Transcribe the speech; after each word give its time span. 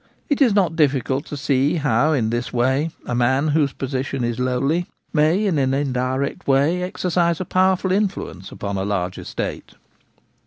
It 0.29 0.41
is 0.41 0.55
not 0.55 0.75
difficult 0.75 1.25
to 1.27 1.37
see 1.37 1.75
how 1.75 2.11
in 2.11 2.31
this 2.31 2.51
way 2.51 2.89
a 3.05 3.13
man 3.13 3.49
whose 3.49 3.71
position 3.71 4.23
is 4.23 4.39
lowly 4.39 4.87
may 5.13 5.45
in 5.45 5.59
an 5.59 5.75
indirect 5.75 6.47
way 6.47 6.81
exercise 6.81 7.39
a 7.39 7.45
powerful 7.45 7.91
influence 7.91 8.51
upon 8.51 8.77
a 8.77 8.83
large 8.83 9.19
estate. 9.19 9.73